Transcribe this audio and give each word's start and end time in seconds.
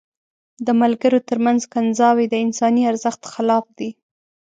د 0.65 0.67
ملګرو 0.81 1.19
تر 1.29 1.37
منځ 1.45 1.61
کنځاوي 1.73 2.25
د 2.29 2.35
انساني 2.45 2.83
ارزښت 2.91 3.21
خلاف 3.33 3.65
دي. 3.77 3.89